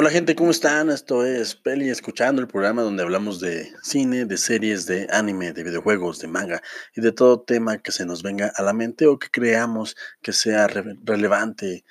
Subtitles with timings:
[0.00, 0.88] Hola gente, ¿cómo están?
[0.88, 5.62] Esto es Peli Escuchando, el programa donde hablamos de cine, de series, de anime, de
[5.62, 6.62] videojuegos, de manga
[6.96, 10.32] y de todo tema que se nos venga a la mente o que creamos que
[10.32, 11.84] sea relevante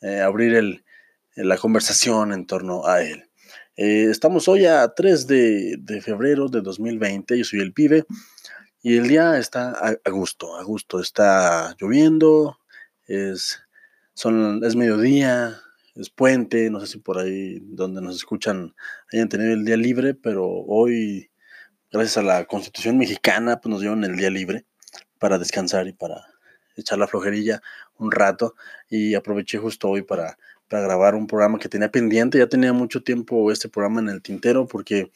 [0.00, 0.84] eh, abrir
[1.34, 3.28] la conversación en torno a él.
[3.74, 8.04] Eh, estamos hoy a 3 de, febrero de 2020, yo soy el pibe
[8.80, 12.60] y el día está a, gusto, a gusto, está lloviendo,
[13.08, 13.60] es,
[14.14, 15.60] son, es mediodía,
[15.96, 18.74] es puente, no sé si por ahí donde nos escuchan
[19.12, 21.30] hayan tenido el día libre, pero hoy,
[21.90, 24.64] gracias a la Constitución mexicana, pues nos dieron el día libre
[25.18, 26.26] para descansar y para
[26.76, 27.62] echar la flojerilla
[27.98, 28.54] un rato.
[28.88, 33.02] Y aproveché justo hoy para, para grabar un programa que tenía pendiente, ya tenía mucho
[33.02, 35.10] tiempo este programa en el tintero porque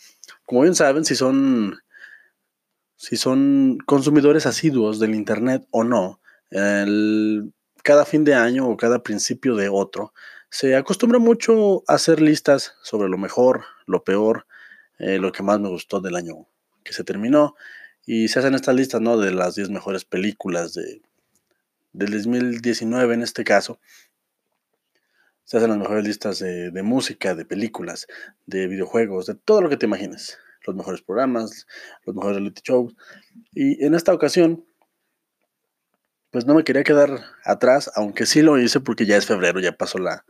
[0.47, 1.79] como bien saben, si son
[2.97, 6.21] si son consumidores asiduos del internet o no,
[7.83, 10.13] cada fin de año o cada principio de otro,
[10.51, 14.47] se acostumbra mucho a hacer listas sobre lo mejor, lo peor,
[14.99, 16.49] eh, lo que más me gustó del año
[16.83, 17.55] que se terminó.
[18.05, 19.17] Y se hacen estas listas, ¿no?
[19.17, 21.03] De las 10 mejores películas de,
[21.93, 23.79] del 2019 en este caso.
[25.45, 28.09] Se hacen las mejores listas de, de música, de películas,
[28.47, 30.39] de videojuegos, de todo lo que te imagines.
[30.67, 31.69] Los mejores programas,
[32.05, 32.97] los mejores reality shows.
[33.53, 34.65] Y en esta ocasión
[36.31, 39.73] pues no me quería quedar atrás, aunque sí lo hice porque ya es febrero, ya
[39.73, 40.25] pasó la,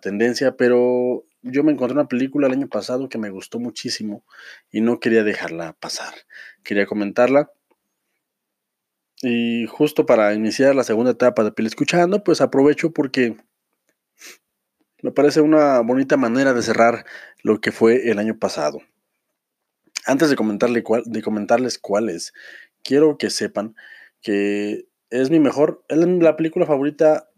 [0.00, 4.24] tendencia, pero yo me encontré una película el año pasado que me gustó muchísimo
[4.70, 6.14] y no quería dejarla pasar.
[6.62, 7.52] Quería comentarla.
[9.22, 13.36] Y justo para iniciar la segunda etapa de Peli Escuchando, pues aprovecho porque
[15.02, 17.04] me parece una bonita manera de cerrar
[17.42, 18.80] lo que fue el año pasado.
[20.06, 22.32] Antes de, comentarle de comentarles cuáles,
[22.82, 23.74] quiero que sepan
[24.22, 27.28] que es mi mejor, es la película favorita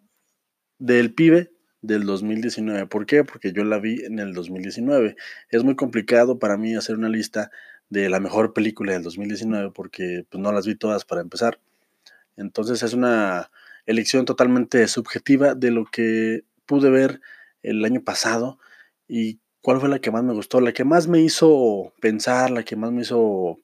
[0.78, 1.55] del pibe
[1.86, 2.86] del 2019.
[2.86, 3.24] ¿Por qué?
[3.24, 5.16] Porque yo la vi en el 2019.
[5.50, 7.50] Es muy complicado para mí hacer una lista
[7.88, 11.60] de la mejor película del 2019 porque pues, no las vi todas para empezar.
[12.36, 13.50] Entonces es una
[13.86, 17.20] elección totalmente subjetiva de lo que pude ver
[17.62, 18.58] el año pasado
[19.08, 22.64] y cuál fue la que más me gustó, la que más me hizo pensar, la
[22.64, 23.58] que más me hizo,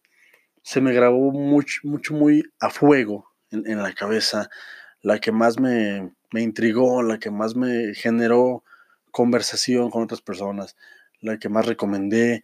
[0.62, 4.48] se me grabó mucho, mucho muy a fuego en, la cabeza,
[5.02, 8.64] la que más me, intrigó, la que más me generó
[9.10, 10.76] conversación con otras personas,
[11.20, 12.42] la que más recomendé.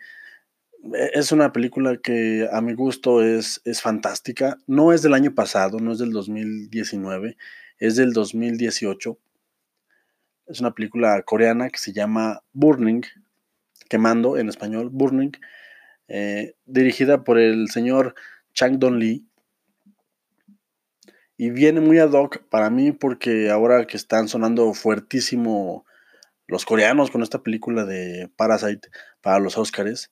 [0.94, 4.58] E, es una película que a mi gusto es, es fantástica.
[4.66, 7.36] No es del año pasado, no es del 2019,
[7.78, 9.18] es del 2018.
[10.46, 13.02] Es una película coreana que se llama Burning,
[13.88, 15.32] quemando en español, Burning,
[16.08, 18.14] eh, dirigida por el señor
[18.54, 19.26] Chang Don Lee,
[21.38, 25.86] y viene muy ad hoc para mí porque ahora que están sonando fuertísimo
[26.48, 28.88] los coreanos con esta película de Parasite
[29.20, 30.10] para los Oscars,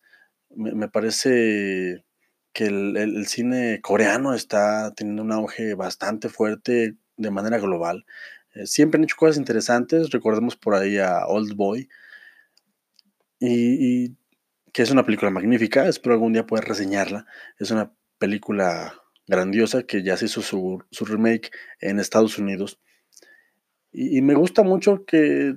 [0.54, 2.04] me, parece
[2.52, 8.06] que el, cine coreano está teniendo un auge bastante fuerte de manera global.
[8.54, 11.88] Eh, siempre han hecho cosas interesantes, recordemos por ahí a Old Boy,
[13.40, 14.14] y
[14.72, 17.26] que es una película magnífica, espero algún día poder reseñarla.
[17.58, 18.94] Es una película
[19.26, 21.50] grandiosa que ya se hizo su, remake
[21.80, 22.80] en Estados Unidos.
[23.92, 25.56] Y, me gusta mucho que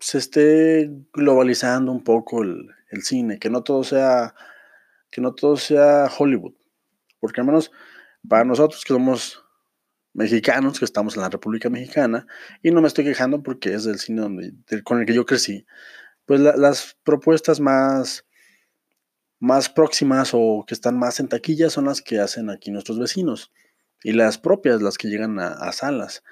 [0.00, 2.68] se esté globalizando un poco el,
[3.02, 4.34] cine, que no todo sea
[5.10, 6.54] que no todo sea Hollywood,
[7.20, 7.70] porque al menos
[8.26, 9.44] para nosotros que somos
[10.14, 12.26] mexicanos, que estamos en la República Mexicana,
[12.62, 14.22] y no me estoy quejando porque es del cine
[14.84, 15.66] con el que yo crecí,
[16.26, 18.26] pues las propuestas más
[19.42, 23.50] más próximas o que están más en taquilla son las que hacen aquí nuestros vecinos
[24.04, 26.22] y las propias, las que llegan a, salas.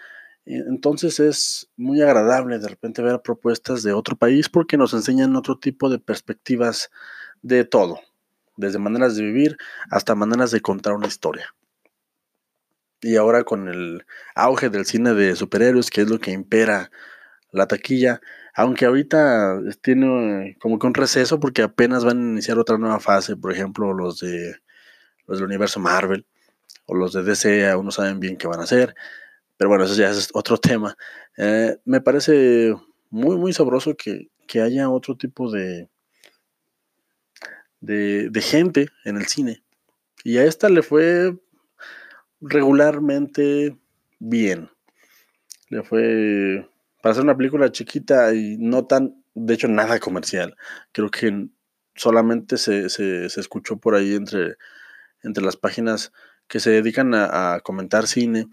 [0.47, 5.59] Entonces es muy agradable de repente ver propuestas de otro país porque nos enseñan otro
[5.59, 6.93] tipo de perspectivas
[7.43, 7.99] de todo,
[8.57, 9.57] desde maneras de vivir
[9.91, 11.53] hasta maneras de contar una historia.
[13.01, 14.07] Y ahora con el
[14.37, 16.93] auge del cine de superhéroes, que es lo que impera
[17.51, 18.21] la taquilla,
[18.55, 23.37] aunque ahorita tiene como que un receso porque apenas van a iniciar otra nueva fase,
[23.37, 24.57] por ejemplo, los de
[25.27, 26.27] los del universo Marvel
[26.87, 28.95] o los de DC aún no saben bien qué van a hacer,
[29.57, 30.97] pero bueno, eso ya es otro tema.
[31.37, 32.75] Eh, me parece
[33.11, 34.29] muy, muy sabroso que,
[34.61, 35.89] haya otro tipo de,
[37.81, 39.63] de, de gente en el cine.
[40.25, 41.39] Y a esta le fue
[42.41, 43.77] regularmente
[44.19, 44.69] bien.
[45.69, 46.69] Le fue
[47.03, 50.57] para hacer una película chiquita y no tan, de hecho, nada comercial.
[50.93, 51.49] Creo que
[51.95, 52.87] solamente se,
[53.27, 54.57] escuchó por ahí entre,
[55.23, 56.13] entre las páginas
[56.47, 58.47] que se dedican a, comentar cine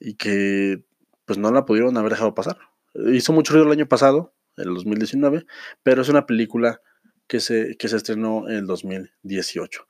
[0.00, 0.84] y que
[1.24, 2.58] pues no la pudieron haber dejado pasar.
[2.94, 5.46] Hizo mucho ruido el año pasado, el 2019,
[5.82, 6.80] pero es una película
[7.26, 9.86] que se, que se estrenó en el 2018.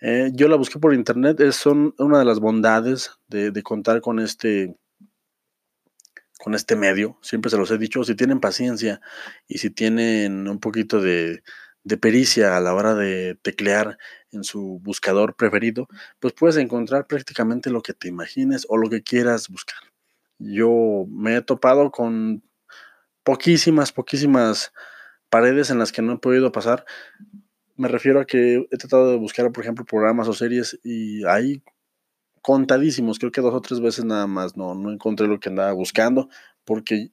[0.00, 4.00] Eh, yo la busqué por internet, es son una de las bondades de, de, contar
[4.00, 4.76] con este,
[6.38, 9.00] con este medio, siempre se los he dicho, si tienen paciencia
[9.46, 11.42] y si tienen un poquito de,
[11.84, 13.98] de pericia a la hora de teclear
[14.30, 15.88] en su buscador preferido,
[16.20, 19.78] pues puedes encontrar prácticamente lo que te imagines o lo que quieras buscar.
[20.38, 22.44] Yo me he topado con
[23.24, 24.72] poquísimas, poquísimas
[25.30, 26.84] paredes en las que no he podido pasar.
[27.76, 31.62] Me refiero a que he tratado de buscar, por ejemplo, programas o series y hay
[32.42, 35.72] contadísimos, creo que dos o tres veces nada más no, no encontré lo que andaba
[35.72, 36.28] buscando,
[36.64, 37.10] porque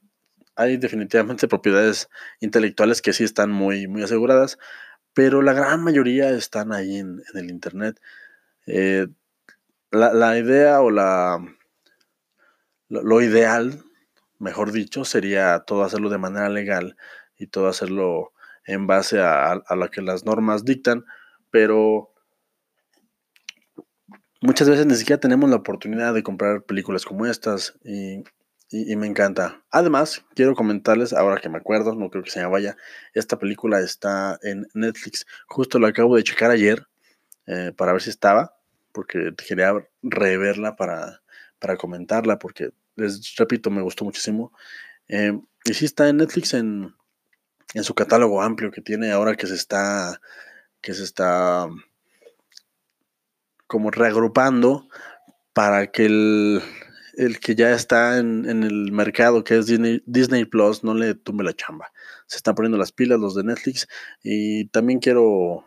[0.56, 4.58] hay definitivamente propiedades intelectuales que sí están muy, muy aseguradas,
[5.14, 8.00] pero la gran mayoría están ahí en, el Internet.
[8.68, 9.08] Eh,
[9.92, 11.40] la, idea o la
[12.90, 13.84] lo, ideal,
[14.40, 16.98] mejor dicho, sería todo hacerlo de manera legal
[17.38, 18.34] y todo hacerlo
[18.66, 21.06] en base a, a lo que las normas dictan,
[21.52, 22.15] pero
[24.46, 28.24] muchas veces ni siquiera tenemos la oportunidad de comprar películas como estas y
[28.70, 29.64] y, me encanta.
[29.72, 32.76] Además, quiero comentarles, ahora que me acuerdo, no creo que se me vaya,
[33.14, 35.26] esta película está en Netflix.
[35.48, 36.88] Justo la acabo de checar ayer
[37.48, 38.58] eh, para ver si estaba,
[38.92, 41.22] porque quería reverla para,
[41.60, 44.52] para comentarla, porque les repito, me gustó muchísimo.
[45.08, 46.96] Eh, y sí está en Netflix en,
[47.74, 50.20] en su catálogo amplio que tiene ahora que se está
[50.82, 51.68] que se está
[53.68, 54.88] como reagrupando
[55.54, 56.62] para que el,
[57.18, 61.54] el que ya está en, el mercado, que es Disney, Plus, no le tumbe la
[61.54, 61.92] chamba.
[62.28, 63.88] Se están poniendo las pilas los de Netflix
[64.24, 65.66] y también quiero,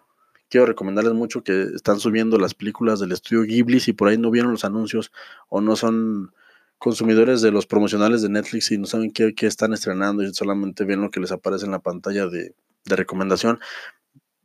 [0.48, 3.80] quiero recomendarles mucho que están subiendo las películas del estudio Ghibli.
[3.80, 5.12] Si por ahí no vieron los anuncios
[5.48, 6.32] o no son
[6.78, 11.00] consumidores de los promocionales de Netflix y no saben qué, están estrenando y solamente ven
[11.00, 12.54] lo que les aparece en la pantalla de,
[12.84, 13.58] de recomendación,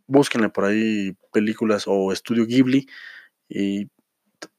[0.08, 2.88] búsquenle por ahí películas o estudio Ghibli
[3.54, 3.92] y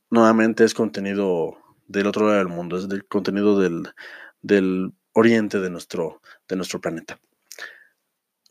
[0.08, 1.58] nuevamente es contenido
[1.88, 7.18] del otro lado del mundo, es del contenido del, oriente de nuestro, de nuestro planeta.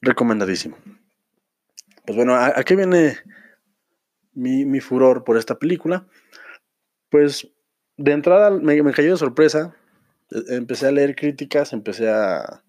[0.01, 0.77] Recomendadísimo.
[2.05, 3.17] Pues bueno, ¿a, qué viene
[4.33, 6.05] mi, furor por esta película?
[7.09, 7.49] Pues
[7.95, 9.77] de entrada me, cayó de sorpresa.
[10.29, 12.63] E, empecé a leer críticas, empecé a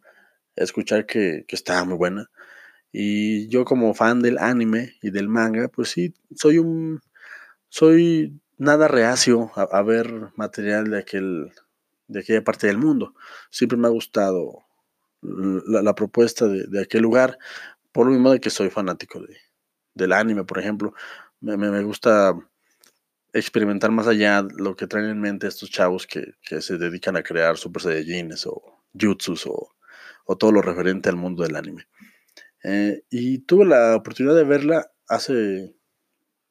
[0.54, 2.30] escuchar que, que, estaba muy buena.
[2.92, 7.00] Y yo como fan del anime y del manga, pues sí, soy un...
[7.76, 11.50] Soy nada reacio a, ver material de, aquel,
[12.06, 13.16] de aquella parte del mundo.
[13.50, 14.64] Siempre me ha gustado
[15.20, 17.36] la, propuesta de, aquel lugar,
[17.90, 19.36] por lo mismo de que soy fanático de,
[19.92, 20.94] del anime, por ejemplo.
[21.40, 22.38] Me, me, gusta
[23.32, 27.24] experimentar más allá lo que traen en mente estos chavos que, que se dedican a
[27.24, 28.62] crear Super Saiyajines o
[28.96, 29.74] Jutsus o,
[30.26, 31.88] o, todo lo referente al mundo del anime.
[32.62, 35.74] Eh, y tuve la oportunidad de verla hace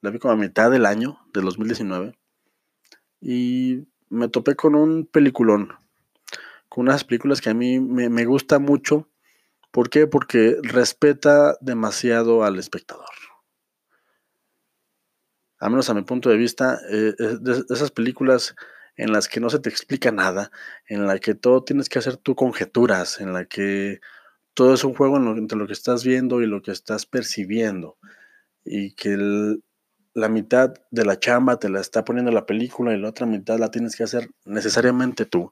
[0.04, 2.14] la vi como a mitad del año, del 2019,
[3.22, 5.74] y me topé con un peliculón,
[6.68, 9.10] con unas películas que a mí me, me gusta mucho.
[9.72, 10.06] ¿Por qué?
[10.06, 13.06] Porque respeta demasiado al espectador.
[15.58, 18.56] A menos a mi punto de vista, eh, de esas películas
[18.98, 20.52] en las que no se te explica nada,
[20.86, 24.02] en la que todo tienes que hacer tú conjeturas, en la que
[24.54, 27.98] todo es un juego entre lo que estás viendo y lo que estás percibiendo,
[28.66, 29.64] y que el,
[30.14, 33.58] la mitad de la chamba te la está poniendo la película y la otra mitad
[33.58, 35.52] la tienes que hacer necesariamente tú.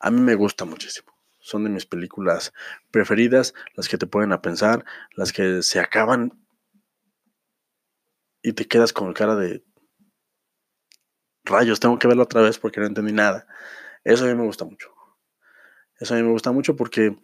[0.00, 1.12] A mí me gusta muchísimo.
[1.40, 2.52] Son de mis películas
[2.90, 4.84] preferidas, las que te ponen a pensar,
[5.16, 6.38] las que se acaban
[8.42, 9.64] y te quedas con cara de
[11.44, 13.46] rayos, tengo que verlo otra vez porque no entendí nada.
[14.04, 14.90] Eso a mí me gusta mucho.
[15.98, 17.16] Eso a mí me gusta mucho porque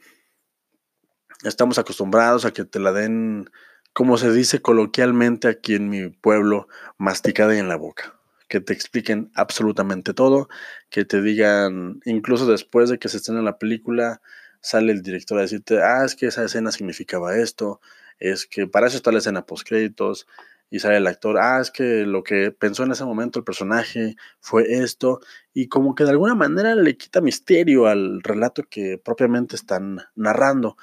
[1.45, 3.51] estamos acostumbrados a que te la den
[3.99, 8.15] como se dice coloquialmente aquí en mi pueblo, masticada y en la boca.
[8.47, 10.49] Que te expliquen absolutamente todo,
[10.89, 14.23] que te digan, incluso después de que se estrena la película,
[14.61, 17.81] sale el director a decirte, ah, es que esa escena significaba esto,
[18.21, 20.29] es que para eso está la escena post créditos,
[20.71, 24.15] y sale el actor, ah, es que lo que pensó en ese momento el personaje
[24.39, 25.19] fue esto,
[25.53, 30.77] y como que de alguna manera le quita misterio al relato que propiamente están narrando.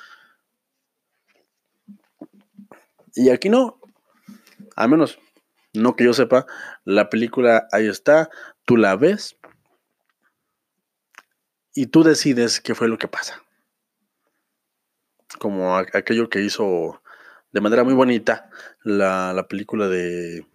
[3.16, 3.80] Y aquí no,
[4.76, 5.18] al menos
[5.74, 6.46] no que yo sepa,
[6.84, 8.30] la película ahí está,
[8.66, 9.38] tú la ves
[11.74, 13.42] y tú decides qué fue lo que pasa.
[15.40, 17.02] Como aquello que hizo
[17.52, 18.50] de manera muy bonita
[18.84, 20.46] la, película de,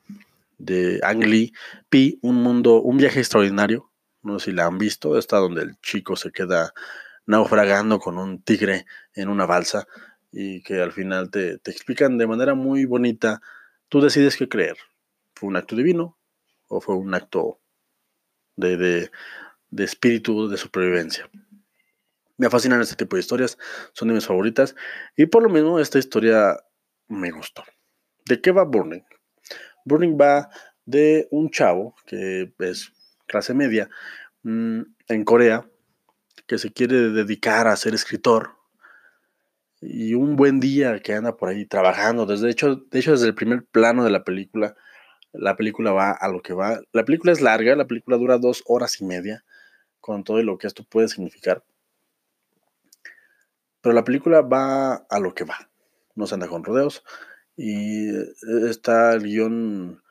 [0.59, 1.53] de Ang Lee,
[1.89, 3.91] Pi, un mundo, un viaje extraordinario.
[4.23, 6.73] No sé si la han visto, está donde el chico se queda
[7.27, 9.87] naufragando con un tigre en una balsa
[10.33, 13.41] y que al final te, explican de manera muy bonita,
[13.89, 14.77] tú decides qué creer.
[15.35, 16.19] ¿Fue un acto divino
[16.69, 17.61] o fue un acto
[18.57, 19.11] de, de,
[19.71, 21.29] de espíritu de supervivencia?
[22.37, 23.59] Me fascinan este tipo de historias,
[23.93, 24.75] son de mis favoritas
[25.17, 26.57] y por lo mismo esta historia
[27.09, 27.65] me gustó.
[28.25, 29.05] ¿De qué va Burning?
[29.85, 30.49] Burning va
[30.85, 32.93] de un chavo que es
[33.27, 33.89] clase media
[34.43, 35.69] mm, en Corea
[36.47, 38.60] que se quiere dedicar a ser escritor
[39.81, 42.27] y un buen día que anda por ahí trabajando.
[42.27, 44.77] Desde hecho, de hecho, desde el primer plano de la película,
[45.33, 46.81] la película va a lo que va.
[46.93, 49.45] La película es larga, la película dura dos horas y media,
[50.01, 51.65] con todo lo que esto puede significar.
[53.81, 55.71] Pero la película va a lo que va.
[56.15, 57.03] No se anda con rodeos.
[57.57, 58.25] Y eh,
[58.69, 60.03] está el guion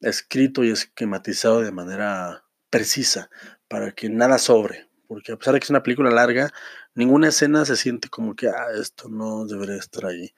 [0.00, 3.30] escrito y esquematizado de manera precisa
[3.66, 4.88] para que nada sobre.
[5.08, 6.52] Porque a pesar de que es una película larga,
[6.98, 10.34] ninguna escena se siente como que, ah, esto no debería estar ahí.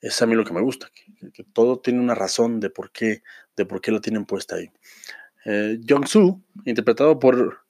[0.00, 0.90] Es a mí lo que me gusta,
[1.32, 3.22] que, todo tiene una razón de por qué,
[3.56, 4.70] de por qué lo tienen puesta ahí.
[5.44, 7.60] Eh, Jong-soo, interpretado por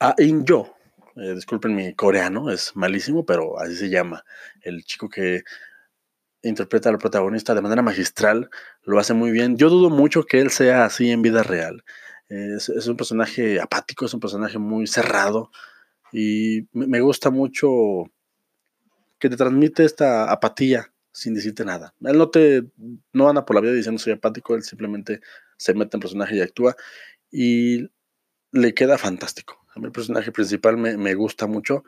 [0.00, 0.74] Ah In-jo,
[1.16, 4.24] eh, disculpen mi coreano, es malísimo, pero así se llama.
[4.62, 5.44] El chico que
[6.42, 8.48] interpreta al protagonista de manera magistral,
[8.84, 9.58] lo hace muy bien.
[9.58, 11.84] Yo dudo mucho que él sea así en vida real.
[12.28, 15.50] Es, un personaje apático, es un personaje muy cerrado
[16.16, 18.04] y me gusta mucho
[19.18, 21.92] que te transmite esta apatía sin decirte nada.
[22.02, 22.66] Él no te
[23.12, 25.20] no anda por la vida diciendo soy apático, él simplemente
[25.56, 26.76] se mete en personaje y actúa
[27.32, 27.90] y
[28.52, 29.66] le queda fantástico.
[29.74, 31.82] A mí el personaje principal me, gusta mucho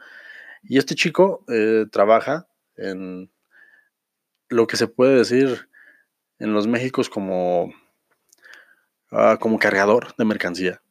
[0.64, 3.30] y este chico eh, trabaja en
[4.48, 5.68] lo que se puede decir
[6.40, 7.72] en los Méxicos como,
[9.12, 10.82] ah, como cargador de mercancía.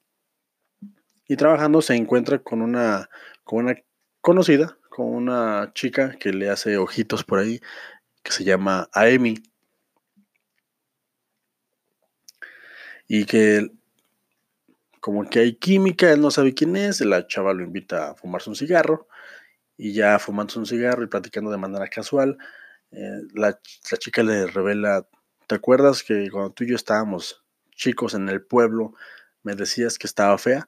[1.28, 3.10] Y trabajando se encuentra con una,
[3.44, 3.76] con una
[4.22, 7.60] conocida, con una chica que le hace ojitos por ahí,
[8.24, 9.42] que se llama Aemi.
[13.08, 13.72] Y que
[15.06, 18.50] como que hay química, él no sabe quién es, la chava lo invita a fumarse
[18.50, 19.08] un cigarro,
[19.78, 22.40] y ya fumándose un cigarro y platicando de manera casual,
[22.90, 23.60] eh, la,
[24.00, 25.08] chica le revela,
[25.48, 27.44] ¿te acuerdas que cuando tú y yo estábamos
[27.76, 28.94] chicos en el pueblo,
[29.44, 30.68] me decías que estaba fea?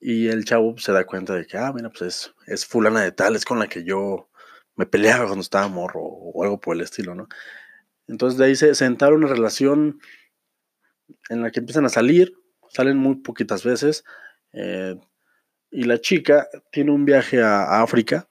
[0.00, 3.12] Y el chavo se da cuenta de que, ah, mira, pues es, es fulana de
[3.12, 4.28] tal, es con la que yo
[4.76, 7.28] me peleaba cuando estaba morro o algo por el estilo, ¿no?
[8.06, 10.00] Entonces de ahí se, se una relación
[11.28, 12.34] en la que empiezan a salir,
[12.70, 14.04] salen muy poquitas veces,
[14.52, 14.96] eh,
[15.70, 18.28] y la chica tiene un viaje a África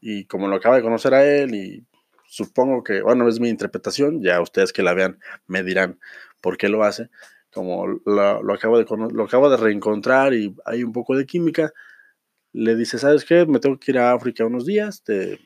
[0.00, 1.86] y como lo acaba de conocer a él y
[2.26, 5.98] supongo que, bueno, es mi interpretación, ya ustedes que la vean me dirán
[6.40, 7.10] por qué lo hace,
[7.54, 11.72] como lo, acabo, de, lo de reencontrar y hay un poco de química,
[12.52, 13.46] le dice, ¿sabes qué?
[13.46, 15.38] Me tengo que ir a África unos días, te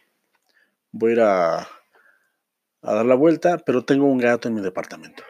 [0.91, 1.69] voy a ir a,
[2.83, 5.23] dar la vuelta, pero tengo un gato en mi departamento.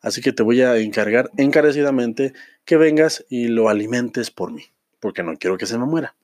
[0.00, 2.32] Así que te voy a encargar encarecidamente
[2.64, 4.64] que vengas y lo alimentes por mí,
[5.00, 6.14] porque no quiero que se me muera.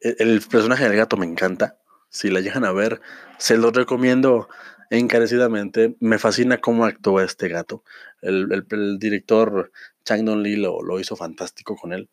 [0.00, 1.78] E-, el personaje del gato me encanta.
[2.10, 3.00] Si la llegan a ver,
[3.38, 4.48] se los recomiendo
[4.90, 5.96] encarecidamente.
[6.00, 7.84] Me fascina cómo actúa este gato.
[8.20, 8.66] El,
[8.98, 9.70] director
[10.04, 12.08] Chang Don Lee lo, lo, hizo fantástico con él.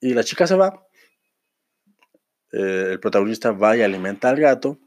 [0.00, 0.86] Y la chica se va.
[2.52, 4.78] Eh, el protagonista va y alimenta al gato.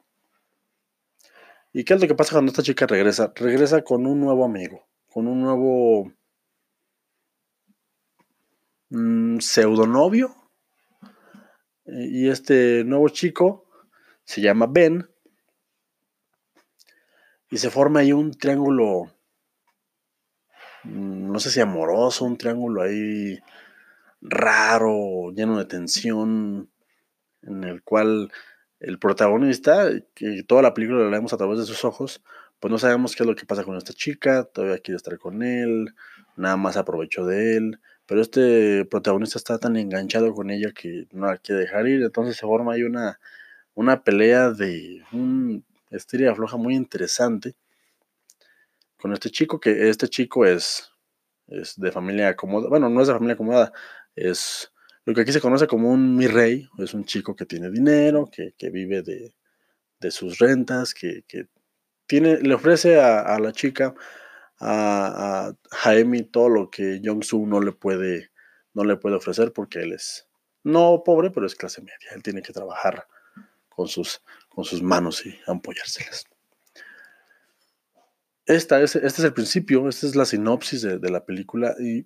[1.72, 3.32] ¿Y qué es lo que pasa cuando esta chica regresa?
[3.36, 6.12] Regresa con un nuevo amigo, con un nuevo
[8.90, 10.36] mm, pseudonovio
[11.86, 13.66] y este nuevo chico
[14.24, 15.10] se llama Ben.
[17.54, 19.12] Y se forma ahí un triángulo,
[20.86, 23.38] mm, no sé si amoroso, un triángulo ahí
[24.22, 26.72] raro, lleno de tensión,
[27.44, 28.32] en el cual
[28.80, 32.24] el protagonista, que toda la película la leemos a través de sus ojos,
[32.60, 35.44] pues no sabemos qué es lo que pasa con esta chica, todavía quiere estar con
[35.44, 35.94] él,
[36.36, 41.28] nada más aprovechó de él, pero este protagonista está tan enganchado con ella que no
[41.28, 43.20] la quiere dejar ir, entonces se forma ahí una,
[43.76, 45.64] una pelea de un
[45.96, 47.56] estira afloja muy interesante
[48.98, 50.90] con este chico, que este chico es,
[51.48, 53.74] es de familia acomodada, bueno, no es de familia acomodada,
[54.16, 54.72] es
[55.06, 58.30] lo que aquí se conoce como un mi rey, es un chico que tiene dinero,
[58.32, 61.24] que, vive de, sus rentas, que,
[62.06, 63.94] tiene, le ofrece a, a la chica
[64.60, 68.32] a, a Jaime todo lo que Jong-soo no le puede
[68.74, 70.28] no le puede ofrecer porque él es
[70.64, 72.12] no pobre, pero es clase media.
[72.16, 73.08] Él tiene que trabajar
[73.70, 74.22] con sus,
[74.54, 76.26] con sus manos y apoyárselas.
[78.46, 82.06] Esta es, este es el principio, esta es la sinopsis de, la película y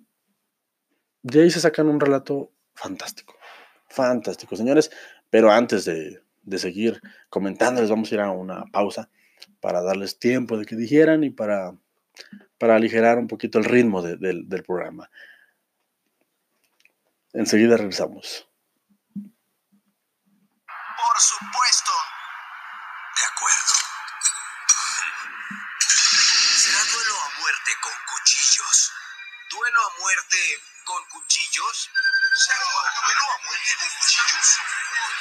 [1.22, 3.34] de ahí se sacan un relato fantástico.
[3.88, 4.90] Fantástico, señores.
[5.30, 6.22] Pero antes de,
[6.56, 9.10] seguir comentando, les vamos a ir a una pausa
[9.60, 11.76] para darles tiempo de que dijeran y para,
[12.56, 15.10] para aligerar un poquito el ritmo del programa.
[17.32, 18.48] Enseguida regresamos.
[20.98, 21.67] Por supuesto.
[30.08, 31.90] Muerte con cuchillos.
[32.48, 34.58] ¿Duelo a muerte con cuchillos?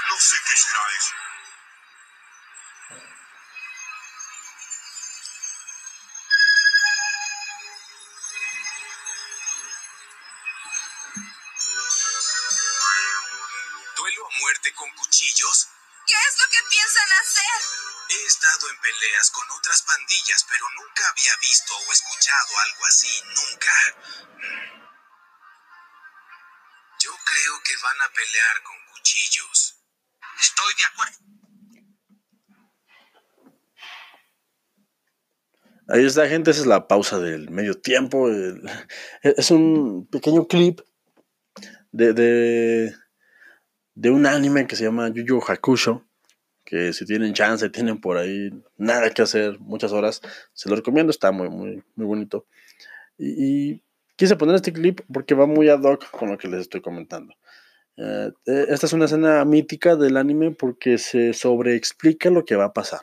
[0.10, 1.27] No sé qué será eso.
[18.68, 23.74] Estado en peleas con otras pandillas, pero nunca había visto o escuchado algo así, nunca.
[27.00, 29.84] Yo creo que van a pelear con cuchillos.
[30.40, 31.18] Estoy de acuerdo.
[35.90, 36.52] Ahí está, gente.
[36.52, 38.30] Esa es la pausa del medio tiempo.
[39.22, 40.82] es un pequeño clip
[41.92, 42.96] de, de,
[43.96, 46.07] de, un anime que se llama Yu Yu Hakusho.
[46.68, 50.22] Que si tienen chance, tienen por ahí nada que hacer, muchas horas,
[50.54, 51.12] se lo recomiendo.
[51.12, 52.46] Está muy, muy, muy bonito.
[53.18, 53.82] y
[54.18, 57.36] Quise poner este clip porque va muy ad hoc con lo que les estoy comentando.
[57.98, 62.66] Eh, eh, esta es una escena mítica del anime porque se sobreexplica lo que va
[62.66, 63.00] a pasar.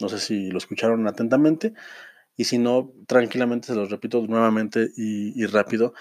[0.00, 1.74] No sé si lo escucharon atentamente
[2.38, 5.92] y si no, tranquilamente se los repito nuevamente y, rápido.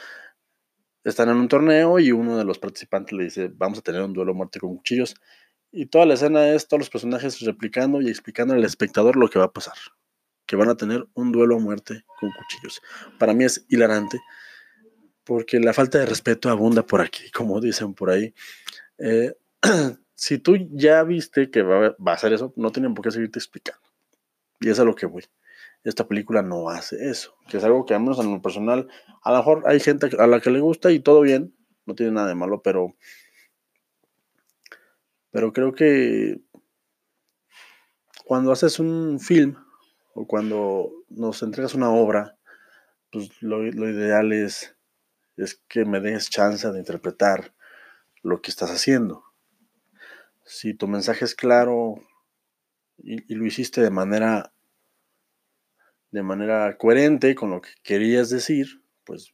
[1.04, 4.14] Están en un torneo y uno de los participantes le dice, vamos a tener un
[4.14, 5.16] duelo muerte con cuchillos.
[5.72, 9.40] Y toda la escena es todos los personajes replicando y explicando al espectador lo que
[9.40, 9.76] va a pasar
[10.52, 12.82] que van a tener un duelo a muerte con cuchillos.
[13.18, 14.20] Para mí es hilarante
[15.24, 18.34] porque la falta de respeto abunda por aquí, como dicen por ahí.
[18.98, 19.34] Eh,
[20.14, 23.82] si tú ya viste que va, a hacer eso, no tienen por qué seguirte explicando.
[24.60, 25.24] Y es a lo que voy.
[25.86, 28.90] Esta película no hace eso, que es algo que al menos en lo personal,
[29.24, 31.56] a lo mejor hay gente a la que le gusta y todo bien,
[31.86, 32.94] no tiene nada de malo, pero,
[35.32, 36.42] pero creo que
[38.26, 39.56] cuando haces un film
[40.14, 42.38] o cuando nos entregas una obra,
[43.12, 44.76] pues lo, ideal es,
[45.38, 47.54] es que me des chance de interpretar
[48.22, 49.24] lo que estás haciendo.
[50.46, 51.96] Si tu mensaje es claro
[52.98, 54.54] y, lo hiciste de manera
[56.12, 59.32] de manera coherente con lo que querías decir, pues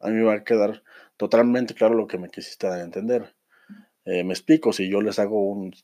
[0.00, 0.82] a mí me va a quedar
[1.18, 3.34] totalmente claro lo que me quisiste a entender.
[4.04, 5.74] Eh, me explico, si yo les hago un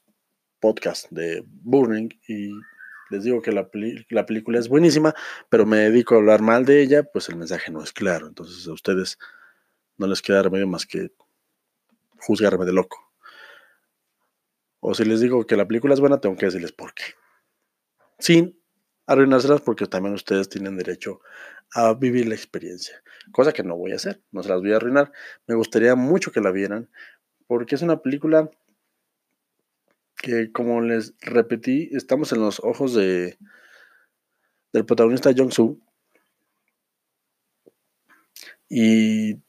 [0.60, 2.50] podcast de Burning y
[3.10, 3.68] les digo que la,
[4.10, 5.14] la, película es buenísima,
[5.48, 8.28] pero me dedico a hablar mal de ella, pues el mensaje no es claro.
[8.28, 9.18] Entonces a ustedes
[9.96, 11.10] no les queda remedio más que
[12.18, 13.10] juzgarme de loco.
[14.80, 17.04] O si les digo que la película es buena, tengo que decirles por qué.
[18.18, 18.58] Sin
[19.06, 21.20] arruinárselas porque también ustedes tienen derecho
[21.74, 23.02] a vivir la experiencia.
[23.32, 25.12] Cosa que no voy a hacer, no se las voy a arruinar.
[25.46, 26.88] Me gustaría mucho que la vieran
[27.50, 28.48] porque es una película
[30.16, 33.38] que como les repetí, estamos en los ojos de
[34.72, 35.76] del protagonista Jong Soo.
[38.68, 39.40] Y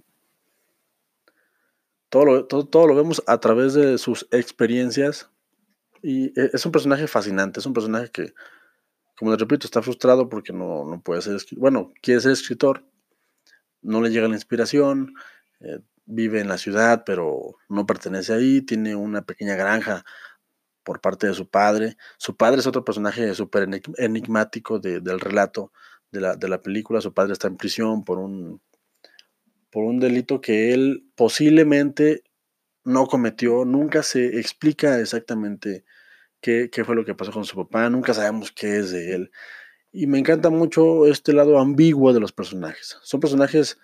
[2.10, 5.30] todo lo, todo, lo vemos a través de sus experiencias.
[6.02, 8.34] Y e, es un personaje fascinante, es un personaje que,
[9.16, 11.40] como les repito, está frustrado porque no, puede ser.
[11.56, 12.84] Bueno, quiere ser escritor,
[13.84, 15.14] no le llega la inspiración,
[15.60, 20.04] eh, vive en la ciudad, pero no pertenece ahí, tiene una pequeña granja
[20.84, 21.98] por parte de su padre.
[22.18, 25.72] Su padre es otro personaje súper enigmático del relato
[26.12, 27.02] de la, de la, película.
[27.02, 28.62] Su padre está en prisión por un,
[29.70, 32.24] por un delito que él posiblemente
[32.84, 33.66] no cometió.
[33.66, 35.86] Nunca se explica exactamente
[36.42, 37.90] qué, qué fue lo que pasó con su papá.
[37.90, 39.32] Nunca sabemos qué es de él.
[39.92, 42.98] Y me encanta mucho este lado ambiguo de los personajes.
[43.04, 43.78] Son personajes...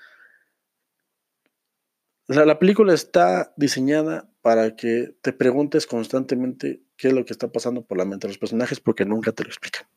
[2.27, 7.51] La, la película está diseñada para que te preguntes constantemente qué es lo que está
[7.51, 9.87] pasando por la mente de los personajes porque nunca te lo explican.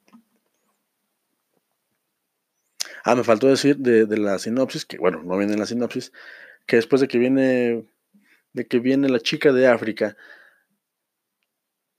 [3.04, 6.12] Ah, me faltó decir de, la sinopsis, que bueno, no viene en la sinopsis,
[6.66, 7.88] que después de que viene,
[8.52, 10.16] de que viene la chica de África,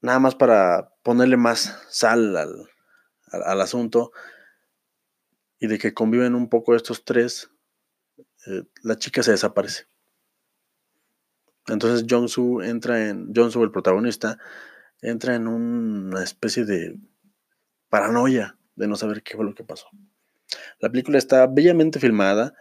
[0.02, 4.12] nada más para ponerle más sal al, asunto
[5.60, 7.50] y de que conviven un poco estos tres,
[8.48, 9.91] eh, la chica se desaparece.
[11.72, 14.38] Entonces Jong-Soo entra en, Jong-Soo el protagonista,
[15.02, 16.98] entra en una especie de
[17.90, 19.88] paranoia de no saber qué fue lo que pasó.
[20.80, 22.54] La película está bellamente filmada.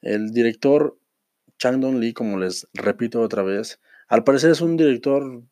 [0.00, 0.98] El director
[1.58, 5.42] Chang Dong Lee, como les repito otra vez, al parecer es un director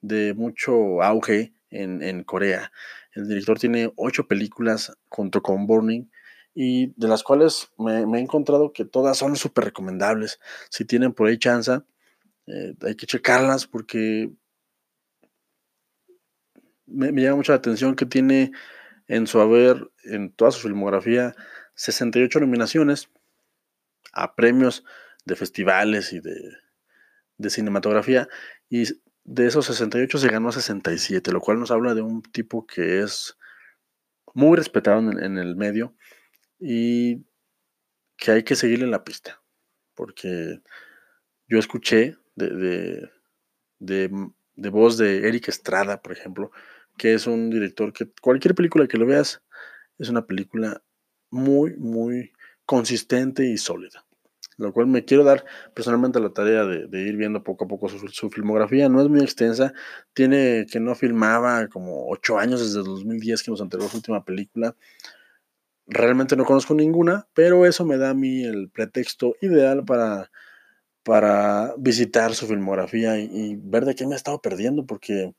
[0.00, 2.70] de mucho auge en, en Corea.
[3.12, 6.08] El director tiene ocho películas junto con Burning
[6.54, 10.40] y de las cuales me, he encontrado que todas son súper recomendables.
[10.70, 11.80] Si tienen por ahí chance,
[12.48, 14.30] eh, hay que checarlas porque
[16.86, 18.52] me, llama mucho la atención que tiene
[19.06, 21.34] en su haber, en toda su filmografía,
[21.74, 23.10] 68 nominaciones
[24.12, 24.84] a premios
[25.24, 26.52] de festivales y de,
[27.36, 28.28] de cinematografía.
[28.68, 28.84] Y
[29.24, 33.36] de esos 68 se ganó 67, lo cual nos habla de un tipo que es
[34.34, 35.94] muy respetado en, el medio
[36.58, 37.26] y
[38.16, 39.42] que hay que seguirle la pista.
[39.94, 40.60] Porque
[41.46, 43.10] yo escuché de,
[43.78, 46.50] de, voz de Eric Estrada, por ejemplo,
[46.96, 49.42] que es un director que cualquier película que lo veas
[49.98, 50.82] es una película
[51.30, 52.32] muy, muy
[52.64, 54.04] consistente y sólida
[54.58, 58.30] lo cual me quiero dar personalmente la tarea de, ir viendo poco a poco su,
[58.30, 58.88] filmografía.
[58.88, 59.72] No es muy extensa,
[60.12, 64.74] tiene que no filmaba como ocho años desde 2010 que nos entregó su última película.
[65.86, 70.30] Realmente no conozco ninguna, pero eso me da a mí el pretexto ideal para,
[71.08, 75.32] para visitar su filmografía y, ver de qué me ha estado perdiendo, porque,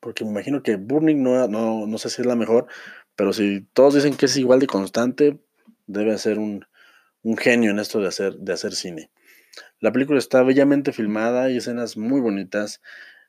[0.00, 2.68] porque me imagino que Burning no, no, no sé si es la mejor,
[3.16, 5.40] pero si todos dicen que es igual de constante,
[5.86, 6.64] debe ser un,
[7.22, 9.10] un genio en esto de hacer, de hacer cine.
[9.78, 12.80] La película está bellamente filmada y escenas muy bonitas.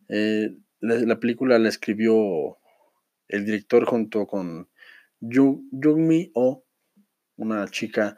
[0.07, 2.57] Eh, la, película la escribió
[3.27, 4.69] el director junto con
[5.19, 6.63] Yugmi O,
[7.35, 8.15] una chica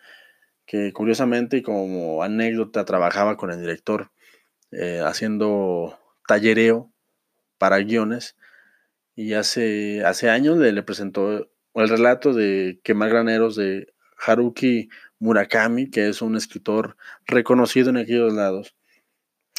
[0.66, 4.12] que curiosamente como anécdota trabajaba con el director
[4.72, 6.92] eh, haciendo tallereo
[7.58, 8.36] para guiones
[9.16, 15.90] y hace, hace años le, le presentó el relato de Quemar Graneros de Haruki Murakami,
[15.90, 18.76] que es un escritor reconocido en aquellos lados,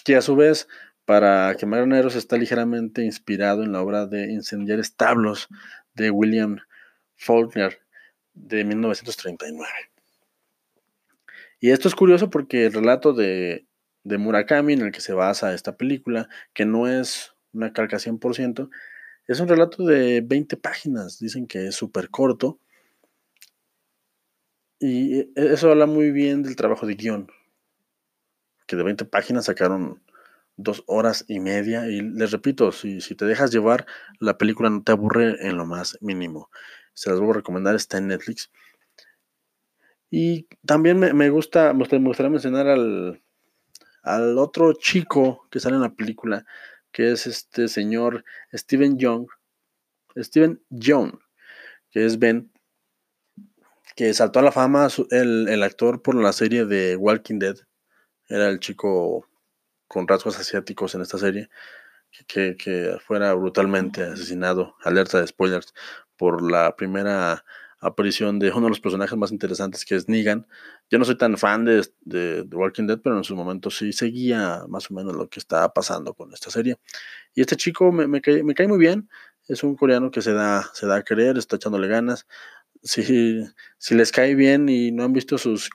[0.05, 0.69] que a su vez,
[1.05, 5.49] para Quemar Graneros está ligeramente inspirado en la obra de Incendiar establos
[5.95, 6.59] de William
[7.17, 7.81] Faulkner
[8.35, 9.96] de 1939.
[11.67, 13.67] Y esto es curioso porque el relato de,
[14.05, 18.71] de Murakami en el que se basa esta película, que no es una calca 100%,
[19.27, 22.61] es un relato de 20 páginas, dicen que es súper corto,
[24.79, 27.27] y e, eso habla muy bien del trabajo de guion,
[28.69, 30.01] que de 20 páginas sacaron
[30.57, 31.89] dos horas y media.
[31.89, 33.87] Y les repito, si, si te dejas llevar,
[34.21, 36.49] la película no te aburre en lo más mínimo.
[36.95, 38.53] Se las voy a recomendar, está en Netflix.
[40.11, 43.23] Y también me, gusta, me gustaría mencionar al,
[44.03, 46.47] al otro chico que sale en la película,
[46.93, 49.27] que es este señor Steven Young,
[50.17, 51.19] Steven Young,
[51.91, 52.51] que es Ben,
[53.97, 57.57] que saltó a la fama el, actor por la serie de Walking Dead.
[58.29, 59.27] Era el chico
[59.89, 61.49] con rasgos asiáticos en esta serie,
[62.29, 65.75] que, que, fuera brutalmente asesinado, alerta de spoilers,
[66.17, 67.45] por la primera
[67.81, 70.47] aparición de uno de los personajes más interesantes que es Negan.
[70.91, 74.65] Yo no soy tan fan de, de, Walking Dead, pero en su momento sí seguía
[74.69, 76.77] más o menos lo que estaba pasando con esta serie.
[77.35, 79.09] Y este chico me, cae, me cae muy bien,
[79.49, 82.27] es un coreano que se da, se da a querer, está echándole ganas
[82.87, 83.45] si,
[83.79, 85.71] si les cae bien y no han visto sus,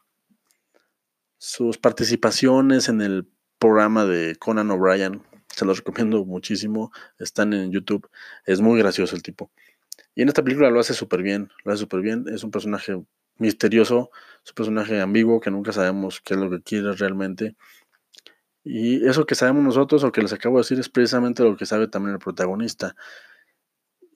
[1.38, 3.28] sus participaciones en el
[3.60, 6.92] programa de Conan O'Brien, se los recomiendo muchísimo.
[7.20, 8.10] Están en YouTube.
[8.46, 9.52] Es muy gracioso el tipo.
[10.16, 11.50] Y en esta película lo hace súper bien.
[11.64, 12.26] Lo hace súper bien.
[12.28, 13.02] Es un personaje
[13.38, 14.12] misterioso.
[14.44, 17.56] Es un personaje ambiguo que nunca sabemos qué es lo que quiere realmente.
[18.64, 21.66] Y eso que sabemos nosotros o que les acabo de decir es precisamente lo que
[21.66, 22.96] sabe también el protagonista.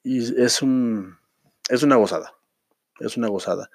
[0.03, 1.17] Y es un.
[1.69, 2.35] Es una gozada
[2.99, 3.69] es una gozada.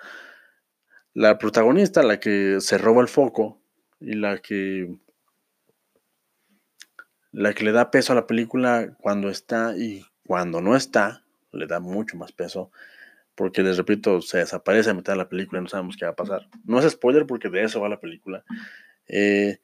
[1.12, 3.60] La protagonista, la que se roba el foco
[3.98, 4.96] y la que
[7.32, 11.66] la que le da peso a la película cuando está y cuando no está, le
[11.66, 12.70] da mucho más peso.
[13.34, 16.12] Porque les repito, se desaparece a mitad de la película y no sabemos qué va
[16.12, 16.48] a pasar.
[16.64, 18.44] No es spoiler porque de eso va la película.
[19.06, 19.60] Eh,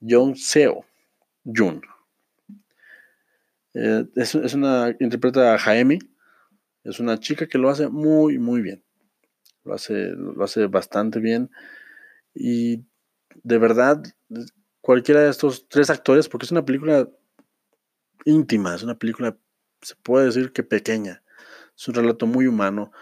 [0.00, 0.84] John Seo,
[1.44, 1.82] Jun.
[3.74, 5.98] Eh, es, es, una, interpreta a Jaime.
[6.82, 8.82] Es una chica que lo hace muy, muy bien
[9.64, 11.50] lo hace, lo hace bastante bien.
[12.34, 12.84] Y
[13.42, 14.02] de verdad,
[14.80, 17.08] cualquiera de estos tres actores, porque es una película
[18.24, 19.36] íntima, es una película,
[19.82, 21.22] se puede decir que pequeña,
[21.80, 22.92] es un relato muy humano.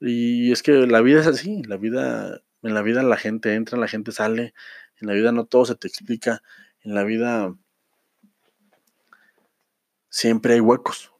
[0.00, 3.76] Y es que la vida es así, la vida, en la vida la gente entra,
[3.76, 4.54] la gente sale,
[5.00, 6.42] en la vida no todo se te explica,
[6.82, 7.52] en la vida
[10.08, 11.12] siempre hay huecos.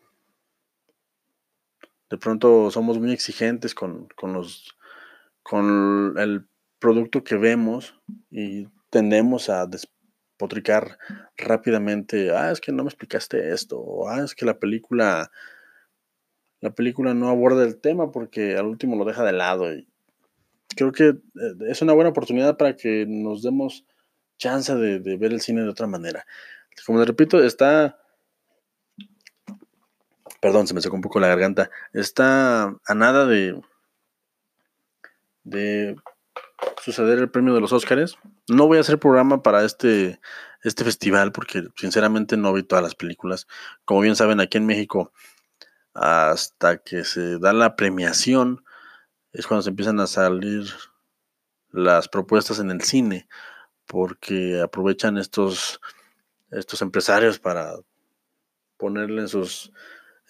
[2.09, 4.77] De pronto somos muy exigentes con, con los
[5.43, 6.47] con el
[6.79, 7.99] producto que vemos
[8.31, 10.99] y tendemos a despotricar
[11.37, 15.31] rápidamente, ah, es que no me explicaste esto, ah, es que la película,
[16.61, 19.73] la película no aborda el tema porque al último lo deja de lado.
[19.73, 19.87] Y
[20.77, 21.19] creo que eh,
[21.69, 23.85] es una buena oportunidad para que nos demos
[24.39, 26.27] chance de, ver el cine de otra manera.
[26.87, 27.99] Como les repito, está
[30.41, 33.61] perdón, se me secó un poco la garganta, está a nada de,
[35.43, 35.97] de
[36.83, 38.17] suceder el premio de los Óscares.
[38.49, 40.21] No voy a hacer programa para este,
[40.63, 43.47] este festival porque sinceramente no vi todas las películas.
[43.85, 45.13] Como bien saben, aquí en México,
[46.01, 48.65] hasta que se da la premiación,
[49.33, 50.67] es cuando se empiezan a salir
[51.71, 53.29] las propuestas en el cine,
[53.87, 55.81] porque aprovechan estos,
[56.51, 57.75] estos empresarios para
[58.77, 59.73] ponerle en sus,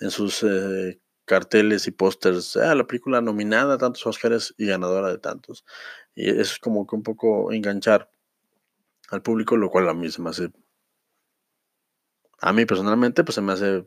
[0.01, 5.09] en sus eh, carteles y pósters, ah, la película nominada a tantos Oscars y ganadora
[5.11, 5.67] de tantos.
[6.15, 8.11] Y eso es como que un poco enganchar
[9.11, 10.51] al público, lo cual a mí se me hace,
[12.41, 13.87] a mí personalmente, pues se me hace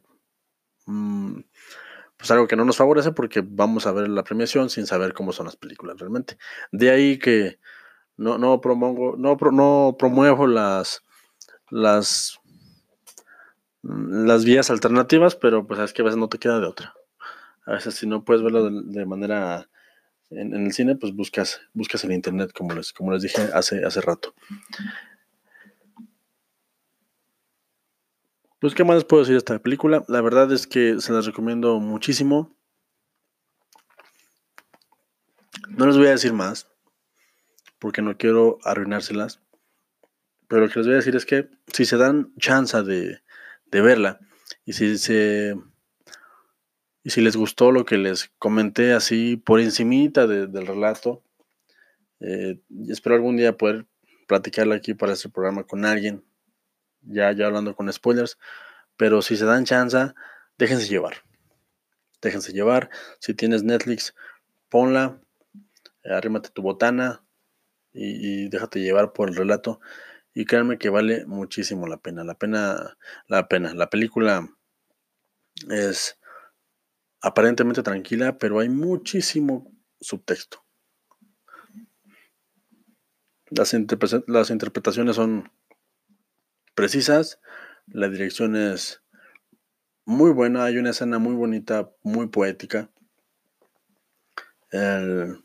[2.17, 5.31] pues algo que no nos favorece porque vamos a ver la premiación sin saber cómo
[5.31, 6.37] son las películas realmente.
[6.71, 7.59] De ahí que
[8.17, 11.03] no, no no, no promuevo las,
[11.69, 12.39] las,
[13.81, 16.93] las vías alternativas, pero pues es que a veces no te queda de otra
[17.65, 19.69] a veces si no puedes verlo de, manera
[20.29, 24.01] en, el cine, pues buscas, buscas en internet, como les, como les dije hace, hace
[24.01, 24.33] rato.
[28.61, 30.05] Pues, ¿qué más les puedo decir de esta película?
[30.07, 32.55] La verdad es que se las recomiendo muchísimo.
[35.69, 36.67] No les voy a decir más,
[37.79, 39.41] porque no quiero arruinárselas.
[40.47, 43.23] Pero lo que les voy a decir es que si se dan chance de,
[43.65, 44.19] de verla
[44.63, 45.55] y si se
[47.03, 51.23] y si les gustó lo que les comenté así por encimita del relato,
[52.19, 53.87] eh, espero algún día poder
[54.27, 56.23] platicarlo aquí para este programa con alguien,
[57.01, 58.37] ya, ya hablando con spoilers,
[58.97, 60.13] pero si se dan chance,
[60.57, 61.23] déjense llevar.
[62.21, 62.89] Déjense llevar.
[63.19, 64.15] Si tienes Netflix,
[64.69, 65.19] ponla,
[66.03, 67.23] arrímate tu botana
[67.93, 69.79] y, y, déjate llevar por el relato.
[70.33, 72.23] Y créanme que vale muchísimo la pena.
[72.23, 73.73] La pena, la pena.
[73.73, 74.47] La película
[75.69, 76.17] es
[77.21, 80.63] aparentemente tranquila, pero hay muchísimo subtexto.
[83.49, 85.51] Las interpretaciones son
[86.75, 87.39] precisas,
[87.87, 89.01] la dirección es
[90.05, 92.89] muy buena, hay una escena muy bonita, muy poética.
[94.71, 95.43] El,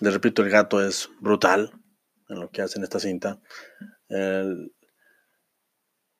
[0.00, 1.72] repito, el gato es brutal
[2.28, 3.40] en lo que hace en esta cinta.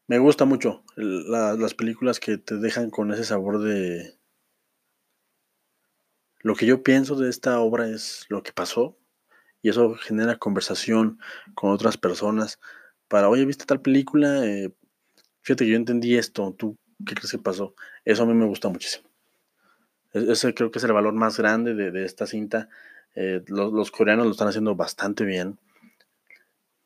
[0.07, 4.21] me gusta mucho las películas que te dejan con ese sabor de,
[6.43, 8.97] lo que yo pienso de esta obra es lo que pasó
[9.61, 11.19] y eso genera conversación
[11.55, 12.59] con otras personas
[13.11, 14.47] para, oye, ¿viste tal película?
[14.47, 14.73] Eh,
[15.43, 17.75] fíjate que yo entendí esto, ¿tú qué crees que pasó?
[18.05, 19.11] Eso a mí me gusta muchísimo.
[20.15, 22.69] E-, ese creo que es el valor más grande de, esta cinta.
[23.17, 25.59] Eh, los, coreanos lo están haciendo bastante bien.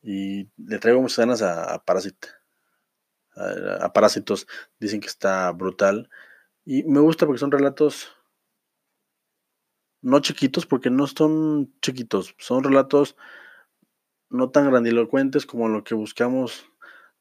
[0.03, 1.85] Y le traigo muchas ganas a, a.
[3.37, 4.47] A, a Parásitos
[4.81, 6.09] dicen que está brutal.
[6.65, 8.15] Y me gusta porque son relatos
[10.01, 13.15] no chiquitos, porque no son chiquitos, son relatos
[14.31, 16.67] no tan grandilocuentes como lo que buscamos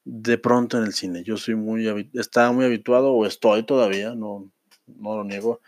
[0.05, 1.23] de pronto en el cine.
[1.23, 4.49] Yo soy muy, estaba muy habituado, o estoy todavía, no,
[4.87, 5.61] no lo niego.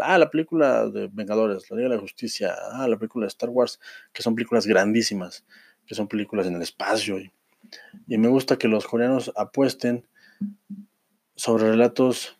[0.00, 3.50] Ah, la película de Vengadores, la Liga de la Justicia, ah, la película de Star
[3.50, 3.80] Wars,
[4.12, 5.44] que son películas grandísimas,
[5.86, 7.18] que son películas en el espacio.
[7.18, 7.32] Y,
[8.06, 10.06] y me gusta que los coreanos apuesten
[11.34, 12.38] sobre relatos,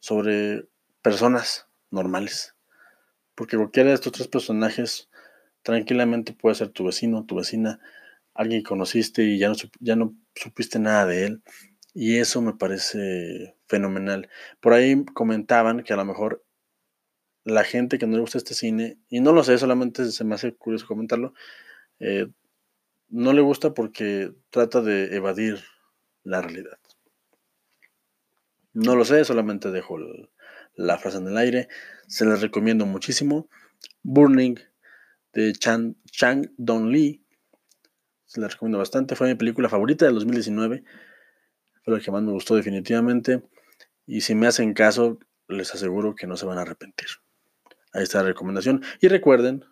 [0.00, 0.66] sobre
[1.02, 2.54] personas normales.
[3.34, 5.10] Porque cualquiera de estos tres personajes
[5.66, 7.80] tranquilamente puede ser tu vecino, tu vecina,
[8.34, 11.42] alguien que conociste y ya no, ya no supiste nada de él.
[11.92, 14.28] Y eso me parece fenomenal.
[14.60, 16.44] Por ahí comentaban que a lo mejor
[17.42, 20.36] la gente que no le gusta este cine, y no lo sé, solamente se me
[20.36, 21.34] hace curioso comentarlo,
[21.98, 22.28] eh,
[23.08, 25.64] no le gusta porque trata de evadir
[26.22, 26.78] la realidad.
[28.72, 29.98] No lo sé, solamente dejo
[30.76, 31.68] la frase en el aire.
[32.06, 33.48] Se les recomiendo muchísimo.
[34.04, 34.60] Burning
[35.36, 37.22] de Chang, Chang Dong Lee.
[38.24, 39.14] Se les recomiendo bastante.
[39.16, 40.82] Fue mi película favorita del 2019.
[41.84, 43.42] Fue la que más me gustó definitivamente.
[44.06, 47.08] Y si me hacen caso, les aseguro que no se van a arrepentir.
[47.92, 48.82] Ahí está la recomendación.
[49.00, 49.64] Y recuerden,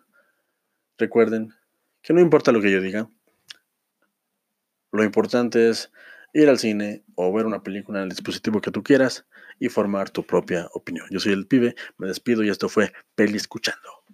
[0.99, 1.51] recuerden
[2.03, 3.09] que no importa lo que yo diga.
[4.91, 5.91] Lo importante es
[6.31, 9.25] ir al cine o ver una película en el dispositivo que tú quieras
[9.59, 11.07] y formar tu propia opinión.
[11.09, 14.05] Yo soy el pibe, me despido y esto fue Peli Escuchando.